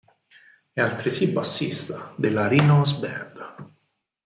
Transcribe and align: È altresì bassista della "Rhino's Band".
È 0.73 0.81
altresì 0.81 1.27
bassista 1.27 2.15
della 2.17 2.47
"Rhino's 2.47 2.93
Band". 2.99 3.69